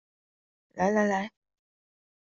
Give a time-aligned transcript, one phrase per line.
[0.73, 1.31] 來來來